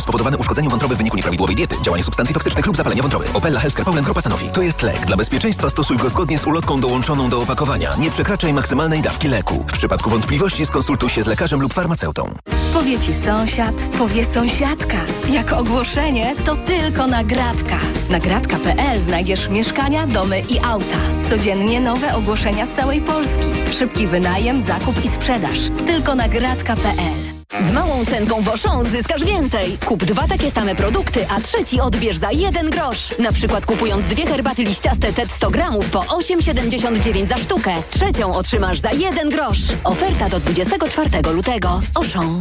[0.00, 3.24] spowodowany uszkodzeniem wątroby w wyniku nieprawidłowej diety, działanie substancji toksycznych lub zapalenia wątroby.
[3.34, 4.48] Opella Healthcare Poland Grupa Sanofi.
[4.48, 5.06] To jest lek.
[5.06, 7.90] Dla bezpieczeństwa stosuj go zgodnie z ulotką dołączoną do opakowania.
[7.98, 9.64] Nie przekraczaj maksymalnej dawki leku.
[9.68, 12.34] W przypadku wątpliwości skonsultuj się z lekarzem lub farmaceutą.
[12.74, 14.96] Powie ci sąsiad, powie sąsiadka.
[15.30, 17.76] Jak ogłoszenie, to tylko nagradka.
[18.10, 20.98] Nagradka.pl znajdziesz mieszkania, domy i auta.
[21.30, 23.50] Codziennie nowe ogłoszenia z całej Polski.
[23.78, 25.58] Szybki wynajem, zakup i sprzedaż.
[25.86, 27.21] Tylko nagradka.pl.
[27.60, 29.78] Z małą cenką Woszą zyskasz więcej.
[29.86, 33.18] Kup dwa takie same produkty, a trzeci odbierz za jeden grosz.
[33.18, 37.74] Na przykład kupując dwie herbaty liściaste TED 100 gramów po 8,79 za sztukę.
[37.90, 39.58] Trzecią otrzymasz za jeden grosz.
[39.84, 41.80] Oferta do 24 lutego.
[41.94, 42.38] Oszą.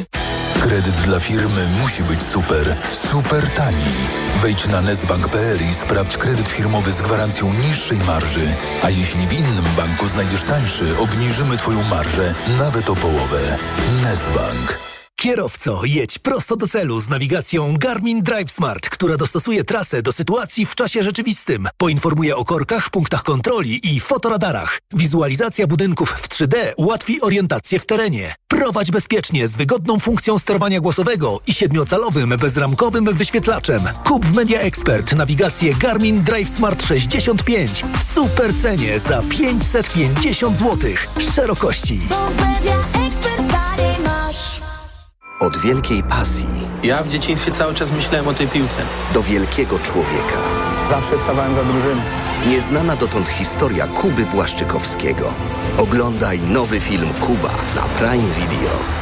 [0.60, 3.78] Kredyt dla firmy musi być super, super tani.
[4.42, 8.56] Wejdź na nestbank.pl i sprawdź kredyt firmowy z gwarancją niższej marży.
[8.84, 13.58] A jeśli w innym banku znajdziesz tańszy, obniżymy Twoją marżę nawet o połowę.
[14.04, 14.91] Nestbank.
[15.22, 20.66] Kierowco, jedź prosto do celu z nawigacją Garmin Drive Smart, która dostosuje trasę do sytuacji
[20.66, 21.68] w czasie rzeczywistym.
[21.78, 24.80] Poinformuje o korkach, punktach kontroli i fotoradarach.
[24.94, 28.36] Wizualizacja budynków w 3D ułatwi orientację w terenie.
[28.48, 33.82] Prowadź bezpiecznie z wygodną funkcją sterowania głosowego i siedmiocalowym bezramkowym wyświetlaczem.
[34.06, 40.92] Kup w Media Expert nawigację Garmin Drive Smart 65 w super cenie za 550 zł.
[41.36, 42.00] Szerokości.
[45.42, 46.46] Od wielkiej pasji
[46.84, 48.82] Ja w dzieciństwie cały czas myślałem o tej piłce.
[49.14, 50.38] do wielkiego człowieka.
[50.90, 52.02] Zawsze stawałem za drużyną.
[52.48, 55.34] Nieznana dotąd historia Kuby Błaszczykowskiego.
[55.78, 59.01] Oglądaj nowy film Kuba na Prime Video.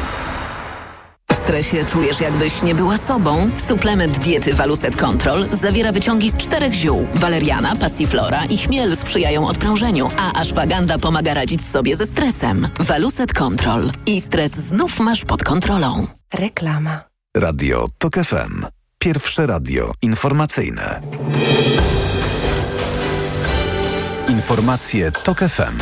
[1.31, 3.49] W stresie czujesz jakbyś nie była sobą?
[3.57, 7.07] Suplement diety Waluset Control zawiera wyciągi z czterech ziół.
[7.15, 12.67] Waleriana, passiflora i chmiel sprzyjają odprężeniu, a ashwagandha pomaga radzić sobie ze stresem.
[12.79, 13.91] Waluset Control.
[14.05, 16.07] I stres znów masz pod kontrolą.
[16.33, 16.99] Reklama.
[17.37, 18.65] Radio TOK FM.
[18.99, 21.01] Pierwsze radio informacyjne.
[24.29, 25.77] Informacje TOK FM.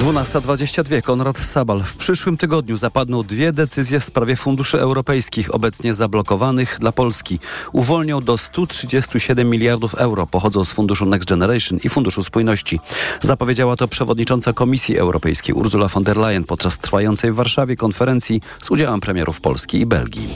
[0.00, 1.02] 12.22.
[1.02, 1.82] Konrad Sabal.
[1.82, 7.38] W przyszłym tygodniu zapadną dwie decyzje w sprawie funduszy europejskich obecnie zablokowanych dla Polski.
[7.72, 10.26] Uwolnią do 137 miliardów euro.
[10.26, 12.80] Pochodzą z funduszu Next Generation i Funduszu Spójności.
[13.22, 18.70] Zapowiedziała to przewodnicząca Komisji Europejskiej Ursula von der Leyen podczas trwającej w Warszawie konferencji z
[18.70, 20.28] udziałem premierów Polski i Belgii.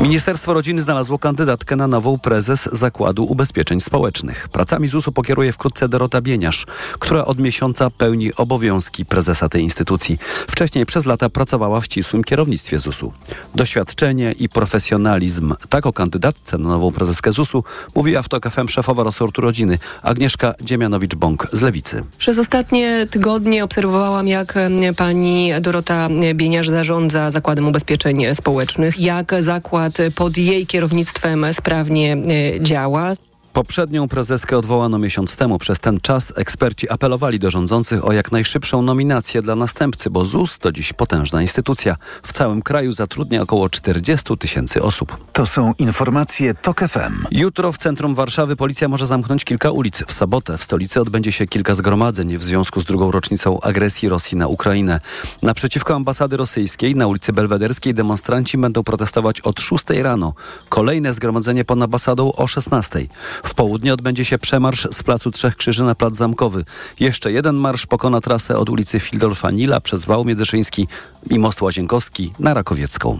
[0.00, 4.48] Ministerstwo Rodziny znalazło kandydatkę na nową prezes Zakładu Ubezpieczeń Społecznych.
[4.48, 6.66] Pracami ZUS-u pokieruje wkrótce Dorota Bieniasz,
[6.98, 10.18] która od miesiąca pełni obowiązki prezesa tej instytucji.
[10.48, 13.12] Wcześniej przez lata pracowała w ścisłym kierownictwie ZUS-u.
[13.54, 15.54] Doświadczenie i profesjonalizm.
[15.68, 20.54] Tak o kandydatce na nową prezeskę ZUS-u mówiła w TOK FM szefowa resortu rodziny Agnieszka
[20.62, 22.04] Dziemianowicz-Bąk z Lewicy.
[22.18, 24.54] Przez ostatnie tygodnie obserwowałam, jak
[24.96, 33.12] pani Dorota Bieniarz zarządza Zakładem Ubezpieczeń Społecznych, jak zakład pod jej kierownictwem sprawnie e, działa.
[33.52, 35.58] Poprzednią prezeskę odwołano miesiąc temu.
[35.58, 40.58] Przez ten czas eksperci apelowali do rządzących o jak najszybszą nominację dla następcy, bo ZUS
[40.58, 41.96] to dziś potężna instytucja.
[42.22, 45.16] W całym kraju zatrudnia około 40 tysięcy osób.
[45.32, 47.26] To są informacje TOK FM.
[47.30, 50.02] Jutro w centrum Warszawy policja może zamknąć kilka ulic.
[50.06, 54.36] W sobotę w stolicy odbędzie się kilka zgromadzeń w związku z drugą rocznicą agresji Rosji
[54.36, 55.00] na Ukrainę.
[55.42, 60.34] Naprzeciwko ambasady rosyjskiej na ulicy Belwederskiej demonstranci będą protestować od 6 rano.
[60.68, 63.06] Kolejne zgromadzenie pod ambasadą o 16.
[63.44, 66.64] W południe odbędzie się przemarsz z Placu Trzech Krzyży na Plac Zamkowy.
[67.00, 70.88] Jeszcze jeden marsz pokona trasę od ulicy Fildolfa Nila przez Wał Międzyszyński
[71.30, 73.18] i Most Łazienkowski na Rakowiecką.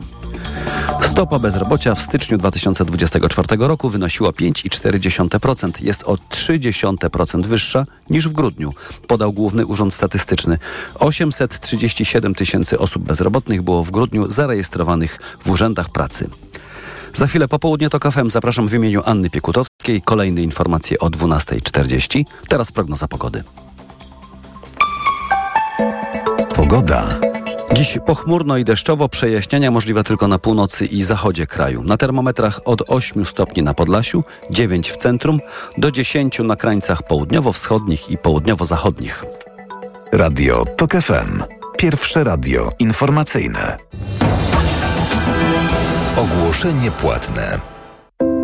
[1.03, 5.85] Stopa bezrobocia w styczniu 2024 roku wynosiła 5,4%.
[5.85, 8.75] Jest o 0,3% wyższa niż w grudniu,
[9.07, 10.59] podał Główny Urząd Statystyczny.
[10.95, 16.31] 837 tysięcy osób bezrobotnych było w grudniu zarejestrowanych w urzędach pracy.
[17.15, 19.70] Za chwilę po południu to KFM zapraszam w imieniu Anny Piekutowskiej.
[20.05, 22.25] Kolejne informacje o 12.40.
[22.49, 23.45] Teraz prognoza pogody.
[26.55, 27.09] Pogoda.
[27.73, 31.83] Dziś pochmurno i deszczowo, przejaśnienia możliwe tylko na północy i zachodzie kraju.
[31.83, 35.41] Na termometrach od 8 stopni na Podlasiu, 9 w centrum,
[35.79, 39.25] do 10 na krańcach południowo-wschodnich i południowo-zachodnich.
[40.13, 41.43] Radio TOK FM.
[41.79, 43.79] Pierwsze radio informacyjne.
[46.17, 47.61] Ogłoszenie płatne.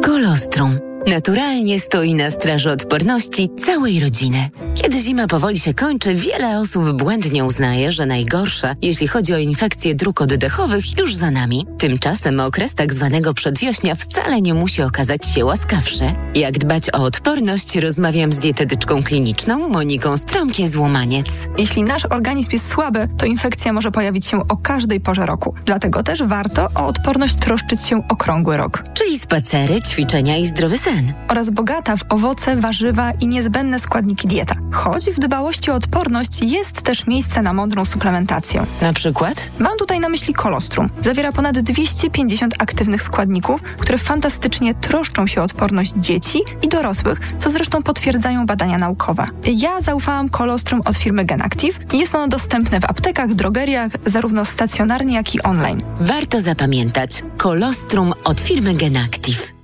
[0.05, 0.86] Kolostrum.
[1.07, 4.51] Naturalnie stoi na straży odporności całej rodziny.
[4.75, 9.95] Kiedy zima powoli się kończy, wiele osób błędnie uznaje, że najgorsze, jeśli chodzi o infekcje
[9.95, 11.67] dróg oddechowych, już za nami.
[11.79, 16.15] Tymczasem okres tak zwanego przedwiośnia wcale nie musi okazać się łaskawszy.
[16.35, 21.49] Jak dbać o odporność, rozmawiam z dietetyczką kliniczną Moniką Stromkie-Złomaniec.
[21.59, 25.55] Jeśli nasz organizm jest słaby, to infekcja może pojawić się o każdej porze roku.
[25.65, 28.85] Dlatego też warto o odporność troszczyć się okrągły rok.
[28.95, 30.96] Czyli spacery, ćwiczenia i zdrowy sen.
[31.29, 34.55] Oraz bogata w owoce, warzywa i niezbędne składniki dieta.
[34.73, 38.67] Choć w dbałości o odporność jest też miejsce na mądrą suplementację.
[38.83, 39.51] Na przykład?
[39.59, 40.91] Mam tutaj na myśli kolostrum.
[41.05, 47.51] Zawiera ponad 250 aktywnych składników, które fantastycznie troszczą się o odporność dzieci i dorosłych, co
[47.51, 49.27] zresztą potwierdzają badania naukowe.
[49.45, 55.15] Ja zaufałam kolostrum od firmy Genactive i jest ono dostępne w aptekach, drogeriach, zarówno stacjonarnie,
[55.15, 55.83] jak i online.
[56.01, 57.23] Warto zapamiętać.
[57.37, 59.56] Kolostrum od firmy Genactive.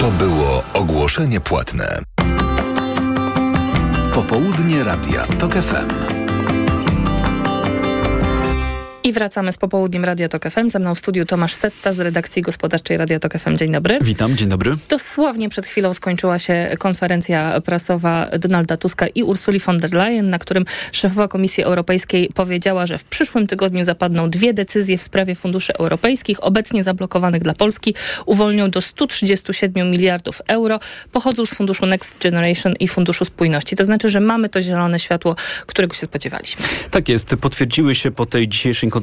[0.00, 2.02] To było ogłoszenie płatne.
[4.14, 6.19] Popołudnie Radia TOK FM.
[9.10, 10.68] I wracamy z popołudniem Radia Tok FM.
[10.68, 13.56] Ze mną w studiu Tomasz Setta z redakcji gospodarczej Radia Tok FM.
[13.56, 13.98] Dzień dobry.
[14.00, 14.76] Witam, dzień dobry.
[14.88, 20.38] Dosłownie przed chwilą skończyła się konferencja prasowa Donalda Tuska i Ursuli von der Leyen, na
[20.38, 25.74] którym szefowa Komisji Europejskiej powiedziała, że w przyszłym tygodniu zapadną dwie decyzje w sprawie funduszy
[25.74, 27.94] europejskich, obecnie zablokowanych dla Polski.
[28.26, 30.78] Uwolnią do 137 miliardów euro.
[31.12, 33.76] Pochodzą z funduszu Next Generation i Funduszu Spójności.
[33.76, 35.36] To znaczy, że mamy to zielone światło,
[35.66, 36.64] którego się spodziewaliśmy.
[36.90, 37.28] Tak jest.
[37.40, 38.99] Potwierdziły się po tej dzisiejszej konferencji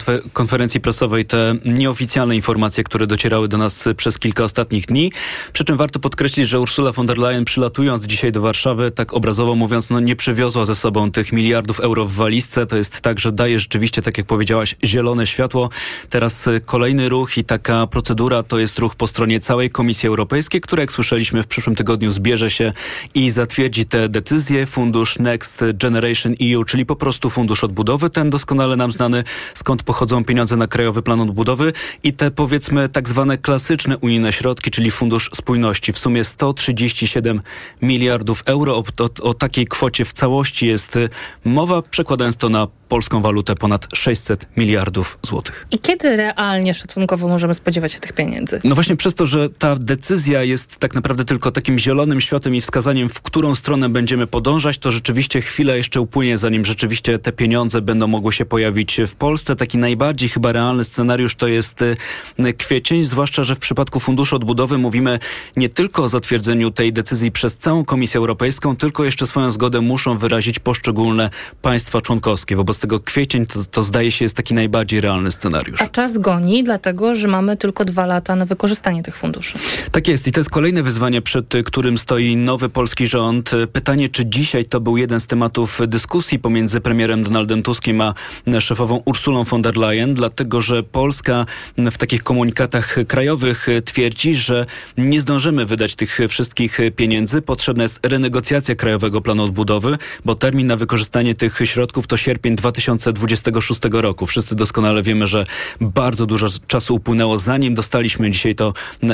[0.81, 5.11] prasowej te nieoficjalne informacje, które docierały do nas przez kilka ostatnich dni.
[5.53, 9.55] Przy czym warto podkreślić, że Ursula von der Leyen przylatując dzisiaj do Warszawy, tak obrazowo
[9.55, 12.65] mówiąc, no nie przywiozła ze sobą tych miliardów euro w walizce.
[12.65, 15.69] To jest tak, że daje rzeczywiście, tak jak powiedziałaś, zielone światło.
[16.09, 20.81] Teraz kolejny ruch i taka procedura to jest ruch po stronie całej Komisji Europejskiej, która
[20.81, 22.73] jak słyszeliśmy w przyszłym tygodniu zbierze się
[23.15, 24.65] i zatwierdzi te decyzje.
[24.65, 29.23] Fundusz Next Generation EU, czyli po prostu fundusz odbudowy, ten doskonale nam znany,
[29.53, 31.74] skąd pochodzą pieniądze na Krajowy Plan Odbudowy
[32.04, 35.94] i te powiedzmy tak zwane klasyczne unijne środki, czyli Fundusz Spójności.
[35.94, 37.42] W sumie 137
[37.81, 38.75] miliardów euro.
[38.75, 41.10] O, o, o takiej kwocie w całości jest y,
[41.45, 45.68] mowa, przekładając to na polską walutę ponad 600 miliardów złotych.
[45.72, 48.60] I kiedy realnie szacunkowo możemy spodziewać się tych pieniędzy?
[48.63, 52.62] No właśnie przez to, że ta decyzja jest tak naprawdę tylko takim zielonym światem i
[52.62, 57.81] wskazaniem, w którą stronę będziemy podążać, to rzeczywiście chwilę jeszcze upłynie, zanim rzeczywiście te pieniądze
[57.81, 59.56] będą mogły się pojawić w Polsce.
[59.56, 64.78] Taki najbardziej chyba realny scenariusz to jest y, kwiecień, zwłaszcza, że w przypadku Funduszu Odbudowy
[64.78, 65.19] mówimy
[65.57, 70.18] nie tylko o zatwierdzeniu tej decyzji przez całą Komisję Europejską, tylko jeszcze swoją zgodę muszą
[70.18, 71.30] wyrazić poszczególne
[71.62, 72.56] państwa członkowskie.
[72.56, 75.81] Wobec tego kwiecień to, to zdaje się jest taki najbardziej realny scenariusz.
[75.81, 79.59] A czas goni, dlatego że mamy tylko dwa lata na wykorzystanie tych funduszy.
[79.91, 83.51] Tak jest i to jest kolejne wyzwanie, przed którym stoi nowy polski rząd.
[83.74, 88.13] Pytanie, czy dzisiaj to był jeden z tematów dyskusji pomiędzy premierem Donaldem Tuskiem a
[88.59, 91.45] szefową Ursulą von der Leyen, dlatego że Polska
[91.77, 94.65] w takich komunikatach krajowych twierdzi, że
[94.97, 97.41] nie zdążymy wydać tych wszystkich pieniędzy.
[97.41, 103.81] Potrzebna jest renegocjacja Krajowego Planu Odbudowy, bo termin na wykorzystanie tych środków to sierpień 2026
[103.91, 104.25] roku.
[104.25, 105.45] Wszyscy doskonale wiemy, że
[105.81, 108.73] bardzo dużo czasu upłynęło, zanim dostaliśmy dzisiaj to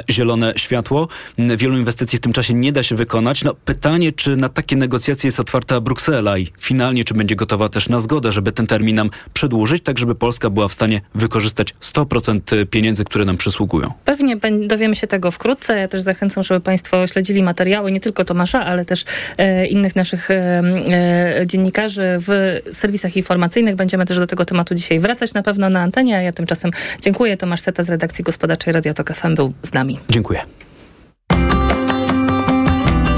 [0.10, 1.08] zielone światło.
[1.38, 3.44] Wielu inwestycji w tym czasie nie da się wykonać.
[3.44, 7.90] No, pytanie, czy na takie negocjacje jest otwarta Bruksela i finalnie, czy będzie gotowa też
[7.90, 12.66] na zgodę, żeby ten termin nam przedłużyć, tak żeby Polska była w stanie wykorzystać 100%
[12.66, 13.94] pieniędzy, które nam przysługują.
[14.06, 15.80] Pewnie dowiemy się tego wkrótce.
[15.80, 19.06] Ja też zachęcam, żeby Państwo śledzili materiały, nie tylko Tomasza, ale też
[19.38, 23.43] e, innych naszych e, e, dziennikarzy w serwisach informacyjnych.
[23.76, 27.38] Będziemy też do tego tematu dzisiaj wracać na pewno na antenie, a ja tymczasem dziękuję.
[27.38, 30.00] Tomasz Seta z redakcji gospodarczej Radio Tok FM był z nami.
[30.10, 30.40] Dziękuję.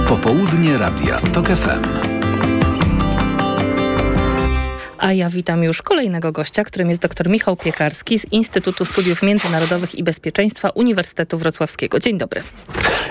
[0.08, 2.15] Popołudnie Radia TOK FM.
[4.98, 9.96] A ja witam już kolejnego gościa, którym jest dr Michał Piekarski z Instytutu Studiów Międzynarodowych
[9.96, 12.00] i Bezpieczeństwa Uniwersytetu Wrocławskiego.
[12.00, 12.42] Dzień dobry.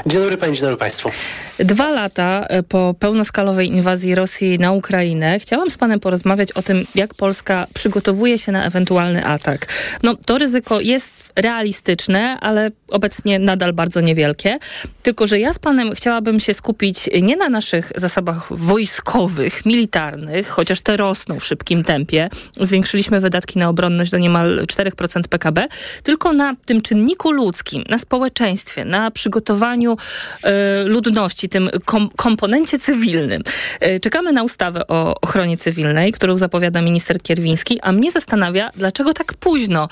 [0.07, 1.11] Dzień dobry Pani, dzień dobry Państwu.
[1.59, 6.87] Dwa lata e, po pełnoskalowej inwazji Rosji na Ukrainę chciałam z Panem porozmawiać o tym,
[6.95, 9.67] jak Polska przygotowuje się na ewentualny atak.
[10.03, 14.59] No, to ryzyko jest realistyczne, ale obecnie nadal bardzo niewielkie.
[15.03, 20.81] Tylko, że ja z Panem chciałabym się skupić nie na naszych zasobach wojskowych, militarnych, chociaż
[20.81, 22.29] te rosną w szybkim tempie.
[22.61, 25.69] Zwiększyliśmy wydatki na obronność do niemal 4% PKB,
[26.03, 30.49] tylko na tym czynniku ludzkim, na społeczeństwie, na przygotowaniu y,
[30.85, 33.43] ludności, tym kom komponencie cywilnym.
[33.87, 39.13] Y, czekamy na ustawę o ochronie cywilnej, którą zapowiada minister Kierwiński, a mnie zastanawia, dlaczego
[39.13, 39.89] tak późno?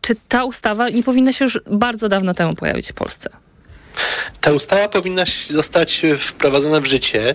[0.00, 3.30] Czy ta ustawa nie powinna się już bardzo dawno temu pojawić w Polsce?
[4.40, 7.34] Ta ustawa powinna zostać wprowadzona w życie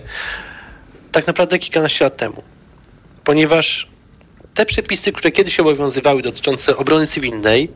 [1.12, 2.42] tak naprawdę kilkanaście lat temu,
[3.26, 3.88] ponieważ
[4.54, 7.70] te przepisy, które kiedyś obowiązywały dotyczące obrony cywilnej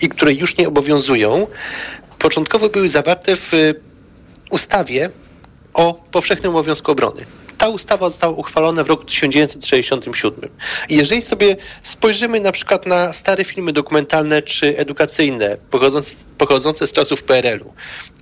[0.00, 1.46] i które już nie obowiązują,
[2.18, 3.52] początkowo były zawarte w
[4.50, 5.10] ustawie
[5.74, 7.26] o powszechnym obowiązku obrony.
[7.62, 10.50] Ta ustawa została uchwalona w roku 1967.
[10.88, 16.92] I jeżeli sobie spojrzymy na przykład na stare filmy dokumentalne czy edukacyjne pochodzące, pochodzące z
[16.92, 17.72] czasów PRL-u,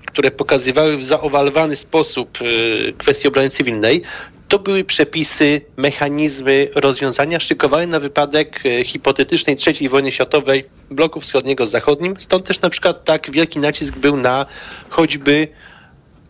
[0.06, 4.02] które pokazywały w zaowalowany sposób y, kwestii obrony cywilnej,
[4.48, 11.66] to były przepisy, mechanizmy, rozwiązania szykowane na wypadek y, hipotetycznej III wojny światowej bloku wschodniego
[11.66, 12.14] z zachodnim.
[12.18, 14.46] Stąd też na przykład tak wielki nacisk był na
[14.88, 15.48] choćby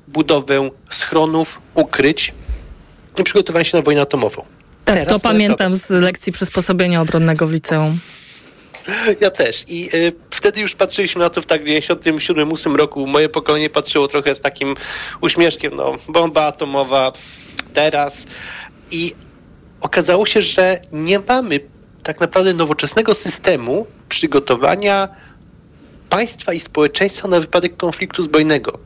[0.08, 2.32] budowę schronów, ukryć
[3.24, 4.42] przygotowanie się na wojnę atomową.
[4.84, 7.98] Tak, Teraz to pamiętam z lekcji przysposobienia obronnego w liceum.
[9.20, 9.64] Ja też.
[9.68, 13.06] I y, wtedy już patrzyliśmy na to w tak 97-8 roku.
[13.06, 14.74] Moje pokolenie patrzyło trochę z takim
[15.20, 17.12] uśmieszkiem, no, bomba atomowa
[17.74, 18.26] teraz.
[18.90, 19.14] I
[19.80, 21.60] okazało się, że nie mamy
[22.02, 25.08] tak naprawdę nowoczesnego systemu przygotowania
[26.08, 28.78] państwa i społeczeństwa na wypadek konfliktu zbrojnego.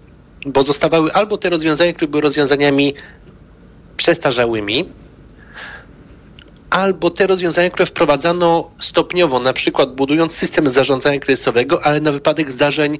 [0.46, 2.94] Bo zostawały albo te rozwiązania, które były rozwiązaniami
[4.04, 4.84] przestarzałymi,
[6.70, 12.50] albo te rozwiązania, które wprowadzano stopniowo, na przykład budując system zarządzania kryzysowego, ale na wypadek
[12.50, 12.98] zdarzeń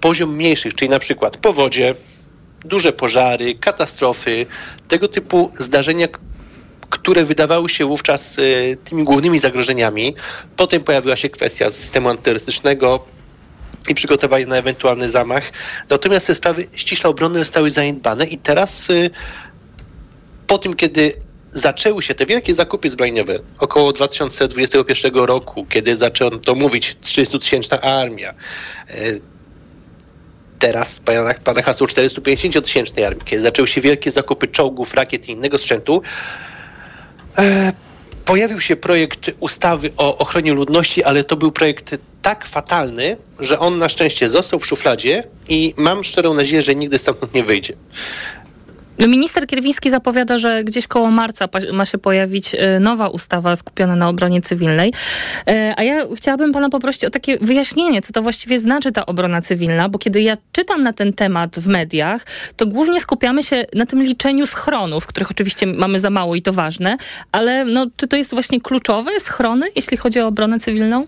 [0.00, 1.94] poziom mniejszych, czyli na przykład powodzie,
[2.64, 4.46] duże pożary, katastrofy,
[4.88, 6.08] tego typu zdarzenia,
[6.90, 8.42] które wydawały się wówczas e,
[8.76, 10.14] tymi głównymi zagrożeniami.
[10.56, 13.04] Potem pojawiła się kwestia systemu antyterrorystycznego
[13.88, 15.42] i przygotowania na ewentualny zamach.
[15.90, 19.10] Natomiast te sprawy ściśle obrony zostały zaniedbane i teraz e,
[20.50, 21.12] po tym, kiedy
[21.52, 28.34] zaczęły się te wielkie zakupy zbrojeniowe około 2021 roku, kiedy zaczęto mówić 300-tysięczna armia,
[28.88, 28.94] e,
[30.58, 31.00] teraz
[31.44, 36.02] pada, hasło 450-tysięcznej armii, kiedy zaczęły się wielkie zakupy czołgów, rakiet i innego sprzętu,
[37.38, 37.72] e,
[38.24, 43.78] pojawił się projekt ustawy o ochronie ludności, ale to był projekt tak fatalny, że on
[43.78, 47.74] na szczęście został w szufladzie i mam szczerą nadzieję, że nigdy stamtąd nie wyjdzie.
[49.00, 53.96] No, minister Kierwiński zapowiada, że gdzieś koło marca ma się pojawić y, nowa ustawa skupiona
[53.96, 54.88] na obronie cywilnej.
[55.50, 59.42] Y, a ja chciałabym pana poprosić o takie wyjaśnienie, co to właściwie znaczy ta obrona
[59.42, 62.26] cywilna, bo kiedy ja czytam na ten temat w mediach,
[62.56, 66.52] to głównie skupiamy się na tym liczeniu schronów, których oczywiście mamy za mało i to
[66.52, 66.96] ważne,
[67.32, 71.06] ale no, czy to jest właśnie kluczowe, schrony, jeśli chodzi o obronę cywilną?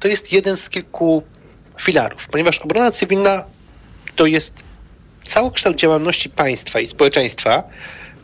[0.00, 1.22] To jest jeden z kilku
[1.80, 3.44] filarów, ponieważ obrona cywilna
[4.16, 4.71] to jest
[5.24, 7.62] całokształt działalności państwa i społeczeństwa,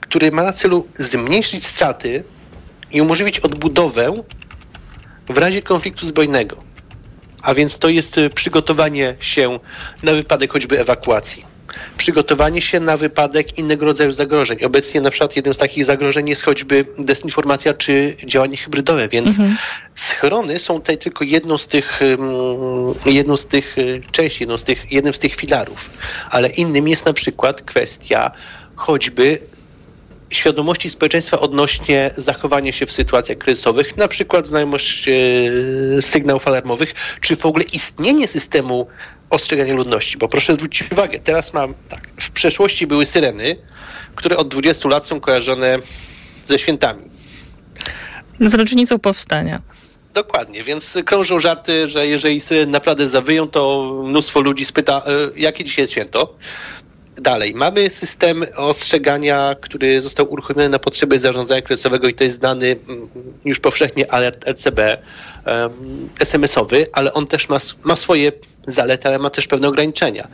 [0.01, 2.25] który ma na celu zmniejszyć straty
[2.91, 4.23] i umożliwić odbudowę
[5.29, 6.57] w razie konfliktu zbrojnego.
[7.43, 9.59] A więc to jest przygotowanie się
[10.03, 11.58] na wypadek choćby ewakuacji.
[11.99, 14.65] Przygotowanie się na wypadek innego rodzaju zagrożeń.
[14.65, 19.57] Obecnie na przykład jednym z takich zagrożeń jest choćby dezinformacja czy działanie hybrydowe, więc mhm.
[19.95, 22.01] schrony są tutaj tylko jedną z tych,
[23.07, 25.91] jedną z tych y, części, jedną z tych, jednym z tych filarów.
[26.31, 28.31] Ale innym jest na przykład kwestia
[28.77, 29.39] choćby
[30.31, 37.37] świadomości społeczeństwa odnośnie zachowania się w sytuacjach kryzysowych, na przykład znajomość e, sygnałów alarmowych, czy
[37.37, 38.87] w ogóle istnienie systemu
[39.31, 40.19] ostrzegania ludności.
[40.19, 43.57] Bo proszę zwrócić uwagę, teraz mam tak, w przeszłości były syreny,
[44.15, 45.79] które od 20 lat są kojarzone
[46.45, 47.05] ze świętami.
[48.41, 49.61] Z rocznicą powstania.
[50.15, 55.65] Dokładnie, więc krążą żarty, że jeżeli syreny naprawdę zawyją, to mnóstwo ludzi spyta, e, jakie
[55.65, 56.35] dzisiaj jest święto.
[57.21, 62.67] Dalej, mamy system ostrzegania, który został uruchomiony na potrzeby zarządzania kryzysowego i to jest znany
[62.67, 63.09] mm,
[63.45, 64.99] już powszechnie alert LCB
[66.21, 68.33] SMS-owy, ale on też ma, ma swoje
[68.67, 70.29] zalety, ale ma też pewne ograniczenia.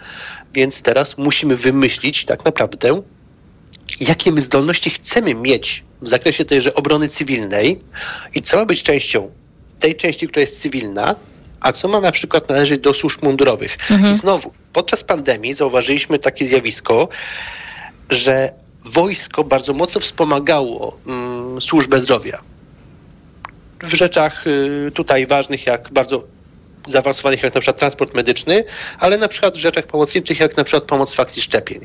[0.55, 3.03] Więc teraz musimy wymyślić tak naprawdę,
[4.01, 7.81] jakie my zdolności chcemy mieć w zakresie tejże obrony cywilnej
[8.35, 9.31] i co ma być częścią
[9.81, 11.15] tej części, która jest cywilna,
[11.65, 13.79] a co ma na przykład należeć do służb mundurowych.
[13.91, 14.13] Mhm.
[14.13, 17.09] I znowu, podczas pandemii zauważyliśmy takie zjawisko,
[18.11, 18.53] że
[18.85, 22.41] wojsko bardzo mocno wspomagało mm, służbę zdrowia.
[23.83, 26.25] W rzeczach y, tutaj ważnych, jak bardzo
[26.87, 28.65] zaawansowanych, jak na przykład transport medyczny,
[28.99, 31.81] ale na przykład w rzeczach pomocniczych, jak na przykład pomoc w akcji szczepień.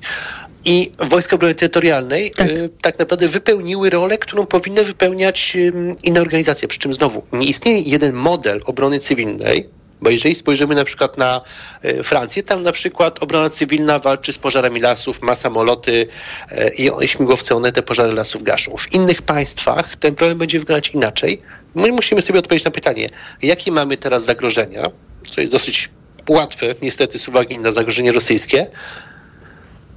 [0.65, 2.49] I Wojska Obrony Terytorialnej tak.
[2.49, 2.99] Y, tak.
[2.99, 5.71] naprawdę wypełniły rolę, którą powinny wypełniać y,
[6.03, 6.67] inne organizacje.
[6.67, 9.69] Przy czym znowu nie istnieje jeden model obrony cywilnej,
[10.01, 11.41] bo jeżeli spojrzymy na przykład na
[11.85, 16.07] y, Francję, tam na przykład obrona cywilna walczy z pożarami lasów, ma samoloty
[16.77, 18.77] i śmigłowce, one te pożary lasów gaszą.
[18.77, 21.41] W innych państwach ten problem będzie wyglądać inaczej.
[21.75, 23.09] My musimy sobie odpowiedzieć na pytanie,
[23.41, 24.83] jakie mamy teraz zagrożenia,
[25.27, 25.89] co jest dosyć
[26.29, 28.67] łatwe, niestety z uwagi na zagrożenie rosyjskie.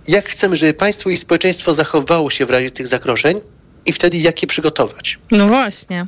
[0.09, 3.40] Jak chcemy, żeby państwo i społeczeństwo zachowało się w razie tych zagrożeń
[3.87, 5.18] i wtedy jak je przygotować?
[5.30, 6.06] No właśnie.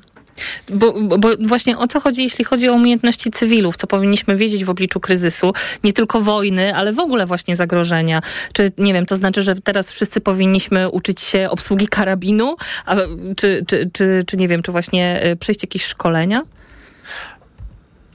[0.72, 4.70] Bo, bo, właśnie o co chodzi, jeśli chodzi o umiejętności cywilów, co powinniśmy wiedzieć w
[4.70, 5.52] obliczu kryzysu,
[5.84, 8.20] nie tylko wojny, ale w ogóle właśnie zagrożenia.
[8.52, 12.96] Czy, nie wiem, to znaczy, że teraz wszyscy powinniśmy uczyć się obsługi karabinu, a,
[13.36, 16.42] czy, czy, czy, czy nie wiem, czy właśnie y, przejść jakieś szkolenia?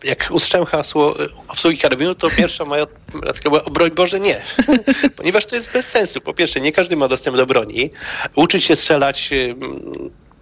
[0.04, 2.86] Jak usłyszałem hasło y, obsługi karabinu, to pierwsza moja
[3.24, 4.42] reakcja była, o broń Boże, nie.
[5.18, 6.22] Ponieważ to jest bez sensu.
[6.22, 7.92] Po pierwsze, nie każdy ma dostęp do broni.
[8.36, 9.56] Uczyć się strzelać y,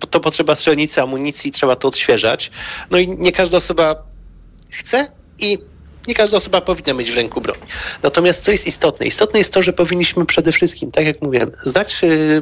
[0.10, 2.52] to potrzeba strzelnicy, amunicji, trzeba to odświeżać.
[2.92, 4.04] No i nie każda osoba
[4.70, 5.58] chce i
[6.08, 7.58] nie każda osoba powinna mieć w ręku broń.
[8.04, 9.06] Natomiast co jest istotne?
[9.06, 12.42] Istotne jest to, że powinniśmy przede wszystkim, tak jak mówiłem, znać y,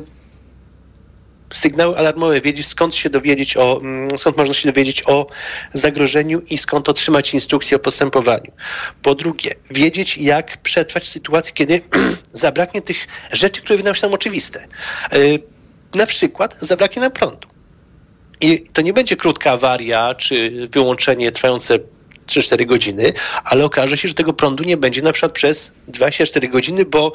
[1.54, 5.28] sygnały alarmowe, wiedzieć skąd się dowiedzieć o, mm, skąd można się dowiedzieć o
[5.74, 8.52] zagrożeniu i skąd otrzymać instrukcję o postępowaniu.
[9.02, 11.82] Po drugie, wiedzieć jak przetrwać w sytuacji, kiedy
[12.30, 14.68] zabraknie tych rzeczy, które wydają się nam oczywiste.
[15.14, 15.40] Y,
[15.94, 17.48] na przykład zabraknie nam prądu.
[18.42, 21.80] I to nie będzie krótka awaria czy wyłączenie trwające
[22.28, 26.86] 3-4 godziny, ale okaże się, że tego prądu nie będzie na przykład przez 24 godziny,
[26.86, 27.12] bo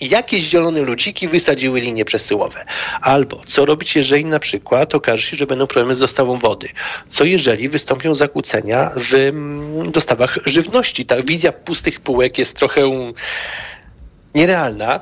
[0.00, 2.64] jakieś zielone ludziki wysadziły linie przesyłowe.
[3.00, 6.68] Albo co robić, jeżeli na przykład okaże się, że będą problemy z dostawą wody?
[7.08, 11.06] Co jeżeli wystąpią zakłócenia w mm, dostawach żywności?
[11.06, 13.12] Ta wizja pustych półek jest trochę
[14.34, 15.00] nierealna.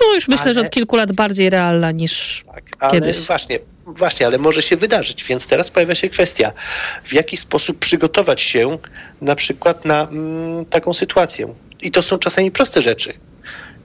[0.00, 0.54] No już myślę, ale...
[0.54, 3.16] że od kilku lat bardziej realna niż tak, ale kiedyś.
[3.16, 6.52] Właśnie, właśnie, ale może się wydarzyć, więc teraz pojawia się kwestia,
[7.04, 8.78] w jaki sposób przygotować się
[9.20, 11.54] na przykład na mm, taką sytuację.
[11.80, 13.12] I to są czasami proste rzeczy.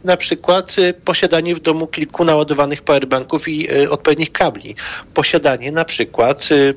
[0.07, 4.75] Na przykład y, posiadanie w domu kilku naładowanych powerbanków i y, odpowiednich kabli.
[5.13, 6.73] Posiadanie na przykład y,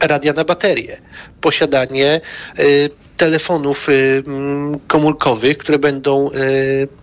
[0.00, 0.96] radia na baterię.
[1.40, 2.20] Posiadanie
[3.16, 6.30] telefonów mm, komórkowych, które będą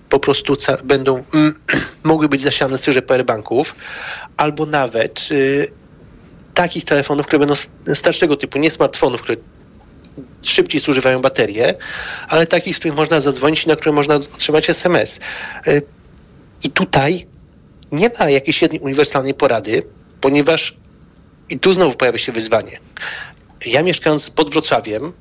[0.09, 1.23] po prostu będą
[2.03, 3.75] mogły być zasiane z tychże powerbanków,
[4.37, 5.29] albo nawet
[6.53, 7.53] takich telefonów, które będą
[7.93, 9.37] starszego typu, nie smartfonów, które
[10.41, 11.75] szybciej zużywają baterie,
[12.27, 15.19] ale takich, z których można zadzwonić i na które można otrzymać SMS.
[16.63, 17.27] I tutaj
[17.91, 19.83] nie ma jakiejś jednej uniwersalnej porady,
[20.21, 20.77] ponieważ
[21.49, 22.79] i tu znowu pojawia się wyzwanie.
[23.65, 25.13] Ja mieszkając pod Wrocławiem,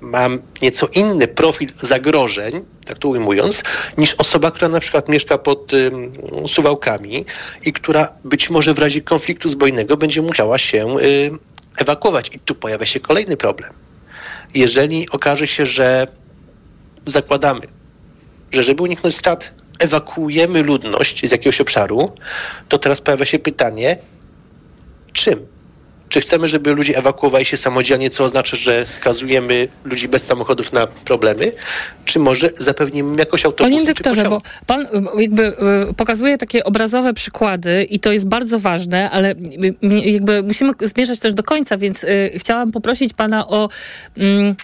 [0.00, 3.62] mam nieco inny profil zagrożeń, tak to ujmując,
[3.98, 6.12] niż osoba, która na przykład mieszka pod ym,
[6.46, 7.24] Suwałkami
[7.64, 11.30] i która być może w razie konfliktu zbrojnego będzie musiała się y,
[11.78, 12.30] ewakuować.
[12.34, 13.72] I tu pojawia się kolejny problem.
[14.54, 16.06] Jeżeli okaże się, że
[17.06, 17.60] zakładamy,
[18.52, 22.12] że żeby uniknąć strat, ewakuujemy ludność z jakiegoś obszaru,
[22.68, 23.96] to teraz pojawia się pytanie,
[25.12, 25.57] czym?
[26.08, 30.86] Czy chcemy, żeby ludzie ewakuowali się samodzielnie, co oznacza, że skazujemy ludzi bez samochodów na
[30.86, 31.52] problemy?
[32.04, 33.76] Czy może zapewnimy jakoś autobusy?
[33.76, 35.42] Panie doktorze, bo pan y, jakby
[35.90, 41.18] y, pokazuje takie obrazowe przykłady i to jest bardzo ważne, ale y, jakby musimy zmierzać
[41.18, 43.68] też do końca, więc chciałam poprosić pana o
[44.16, 44.54] mm,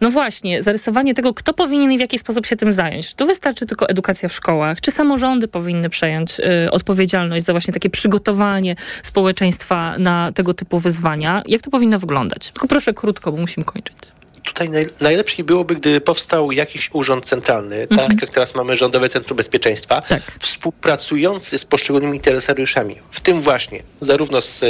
[0.00, 3.08] no właśnie, zarysowanie tego, kto powinien i w jaki sposób się tym zająć.
[3.08, 4.80] Czy to wystarczy tylko edukacja w szkołach?
[4.80, 6.40] Czy samorządy powinny przejąć
[6.70, 10.93] odpowiedzialność za właśnie takie przygotowanie społeczeństwa na tego typu wyzwania?
[10.94, 11.42] Wyzwania.
[11.46, 12.50] Jak to powinno wyglądać?
[12.50, 13.96] Tylko proszę krótko, bo musimy kończyć
[14.44, 18.10] tutaj naj, najlepiej byłoby, gdyby powstał jakiś urząd centralny, tak mhm.
[18.10, 20.22] tak jak teraz mamy Rządowe Centrum Bezpieczeństwa, tak.
[20.40, 24.66] współpracujący z poszczególnymi interesariuszami, w tym właśnie zarówno z e,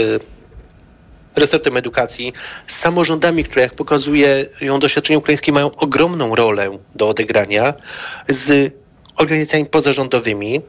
[1.37, 2.33] resortem edukacji,
[2.67, 7.75] z samorządami, które jak pokazuje ją doświadczenie ukraińskie mają ogromną rolę do odegrania,
[8.29, 8.75] z
[9.17, 10.61] organizacjami pozarządowymi,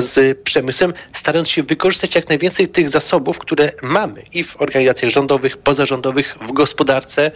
[0.00, 5.56] z przemysłem, starając się wykorzystać jak najwięcej tych zasobów, które mamy i w organizacjach rządowych,
[5.56, 7.30] pozarządowych, w gospodarce,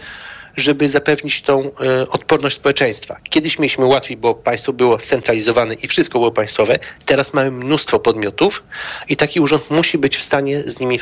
[0.57, 1.71] żeby zapewnić tą y,
[2.09, 3.17] odporność społeczeństwa.
[3.29, 6.79] Kiedyś mieliśmy łatwiej, bo państwo było scentralizowane i wszystko było państwowe.
[7.05, 8.63] Teraz mamy mnóstwo podmiotów
[9.09, 10.99] i taki urząd musi być w stanie z nimi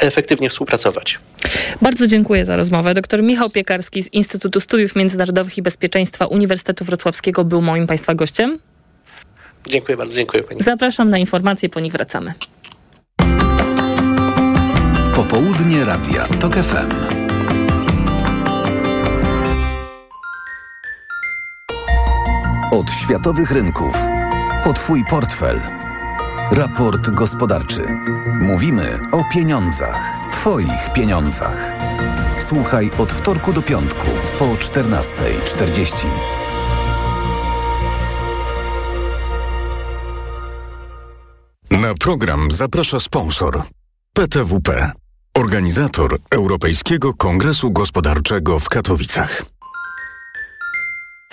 [0.00, 1.18] efektywnie współpracować.
[1.82, 2.94] Bardzo dziękuję za rozmowę.
[2.94, 8.58] Dr Michał Piekarski z Instytutu Studiów Międzynarodowych i Bezpieczeństwa Uniwersytetu Wrocławskiego był moim Państwa gościem.
[9.66, 10.62] Dziękuję bardzo, dziękuję Pani.
[10.62, 12.34] Zapraszam na informacje, po nich wracamy.
[15.14, 17.18] Popołudnie Radia TOK FM.
[22.72, 23.96] Od światowych rynków.
[24.64, 25.60] O Twój portfel.
[26.52, 27.86] Raport gospodarczy.
[28.40, 30.30] Mówimy o pieniądzach.
[30.32, 31.72] Twoich pieniądzach.
[32.38, 34.06] Słuchaj od wtorku do piątku
[34.38, 36.06] po 14.40.
[41.98, 43.62] program zaprasza sponsor
[44.12, 44.92] PTWP,
[45.34, 49.42] organizator Europejskiego Kongresu Gospodarczego w Katowicach.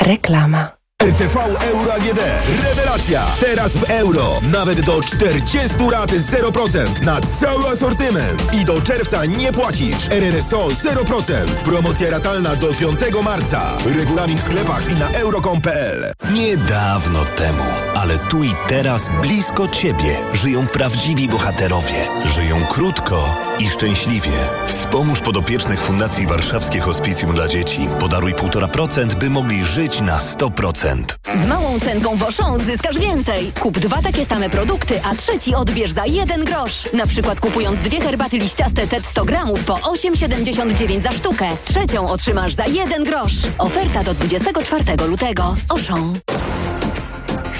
[0.01, 0.84] Reklama.
[1.05, 1.37] RTV
[1.71, 2.19] Euro AGD.
[2.63, 3.25] Rewelacja!
[3.39, 4.33] Teraz w euro.
[4.51, 8.53] Nawet do 40 rat 0% na cały asortyment.
[8.53, 10.07] I do czerwca nie płacisz.
[10.09, 11.45] RRSO 0%.
[11.45, 13.77] Promocja ratalna do 5 marca.
[13.85, 17.63] Regulamin w sklepach i na euro.com.pl Niedawno temu,
[17.95, 22.07] ale tu i teraz blisko Ciebie żyją prawdziwi bohaterowie.
[22.25, 24.31] Żyją krótko i szczęśliwie.
[24.67, 27.87] Wspomóż podopiecznych Fundacji Warszawskie Hospicjum dla Dzieci.
[27.99, 31.03] Podaruj 1,5%, by mogli żyć na 100%.
[31.43, 33.51] Z małą cenką Woszą zyskasz więcej.
[33.59, 36.93] Kup dwa takie same produkty, a trzeci odbierz za jeden grosz.
[36.93, 41.47] Na przykład kupując dwie herbaty liściaste TED 100 gramów po 8,79 za sztukę.
[41.65, 43.33] Trzecią otrzymasz za jeden grosz.
[43.57, 45.55] Oferta do 24 lutego.
[45.69, 46.13] Oszą.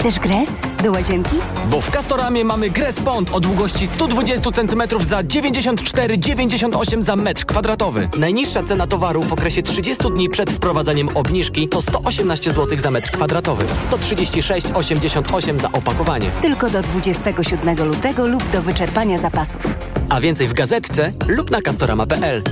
[0.05, 0.49] Chcesz gres?
[0.83, 1.35] Do łazienki?
[1.71, 8.09] Bo w Castoramie mamy Gres Bond o długości 120 cm za 94,98 za metr kwadratowy.
[8.17, 13.11] Najniższa cena towaru w okresie 30 dni przed wprowadzaniem obniżki to 118 zł za metr
[13.11, 13.65] kwadratowy.
[13.91, 16.27] 136,88 za opakowanie.
[16.41, 19.77] Tylko do 27 lutego lub do wyczerpania zapasów.
[20.09, 22.43] A więcej w gazetce lub na castorama.pl.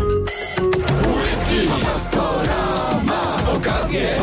[3.55, 4.15] Okazje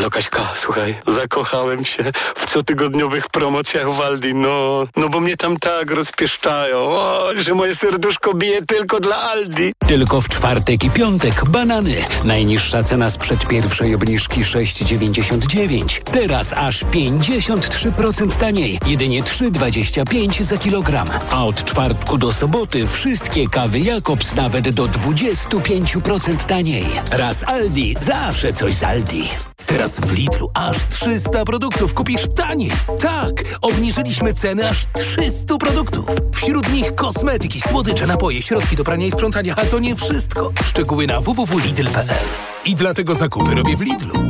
[0.00, 5.90] Halo Kaśka, słuchaj, zakochałem się w cotygodniowych promocjach Waldi, no, no bo mnie tam tak
[5.90, 9.72] rozpieszczają, o, że moje serduszko bije tylko dla Aldi.
[9.86, 12.04] Tylko w czwartek i piątek banany.
[12.24, 16.00] Najniższa cena sprzed pierwszej obniżki 6,99.
[16.02, 18.78] Teraz aż 53% taniej.
[18.86, 21.08] Jedynie 3,25 za kilogram.
[21.30, 26.86] A od czwartku do soboty wszystkie kawy Jakobs nawet do 25% taniej.
[27.10, 29.28] Raz Aldi, zawsze coś z Aldi.
[29.66, 32.70] Teraz w Lidlu aż 300 produktów kupisz taniej.
[33.00, 36.04] Tak, obniżyliśmy ceny aż 300 produktów.
[36.34, 39.54] Wśród nich kosmetyki, słodycze, napoje, środki do prania i sprzątania.
[39.56, 40.52] A to nie wszystko.
[40.64, 42.26] Szczegóły na www.lidl.pl
[42.64, 44.29] I dlatego zakupy robię w Lidlu.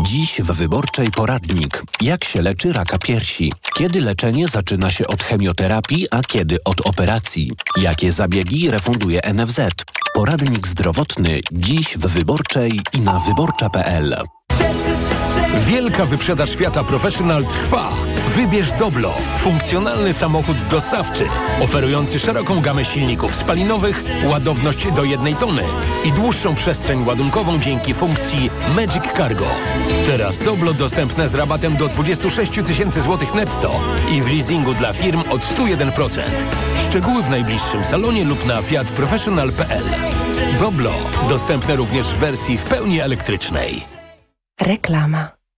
[0.00, 1.82] Dziś w Wyborczej poradnik.
[2.00, 3.52] Jak się leczy raka piersi?
[3.74, 7.52] Kiedy leczenie zaczyna się od chemioterapii, a kiedy od operacji?
[7.76, 9.60] Jakie zabiegi refunduje NFZ?
[10.14, 14.16] Poradnik zdrowotny dziś w Wyborczej i na wyborcza.pl.
[15.58, 17.92] Wielka wyprzedaż Fiata Professional trwa.
[18.28, 21.24] Wybierz Doblo, funkcjonalny samochód dostawczy,
[21.60, 25.62] oferujący szeroką gamę silników spalinowych, ładowność do jednej tony
[26.04, 29.46] i dłuższą przestrzeń ładunkową dzięki funkcji Magic Cargo.
[30.06, 35.20] Teraz Doblo dostępne z rabatem do 26 tysięcy złotych netto i w leasingu dla firm
[35.30, 36.20] od 101%.
[36.88, 39.84] Szczegóły w najbliższym salonie lub na fiatprofessional.pl.
[40.58, 40.92] Doblo
[41.28, 43.84] dostępne również w wersji w pełni elektrycznej.
[44.60, 45.41] Reklama.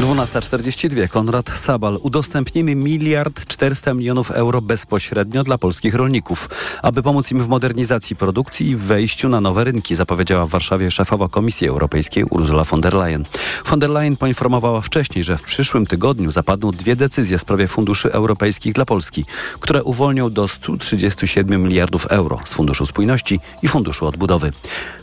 [0.00, 1.08] 12.42.
[1.08, 1.98] Konrad Sabal.
[2.02, 6.48] Udostępnimy miliard 400 milionów euro bezpośrednio dla polskich rolników,
[6.82, 11.28] aby pomóc im w modernizacji produkcji i wejściu na nowe rynki, zapowiedziała w Warszawie szefowa
[11.28, 13.24] Komisji Europejskiej Ursula von der Leyen.
[13.66, 18.12] Von der Leyen poinformowała wcześniej, że w przyszłym tygodniu zapadną dwie decyzje w sprawie funduszy
[18.12, 19.24] europejskich dla Polski,
[19.60, 24.52] które uwolnią do 137 miliardów euro z Funduszu Spójności i Funduszu Odbudowy.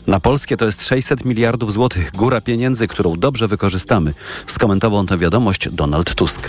[0.06, 4.14] Na Polskie to jest 600 miliardów złotych, góra pieniędzy, którą dobrze wykorzystamy,
[4.46, 6.48] skomentował tę wiadomość Donald Tusk.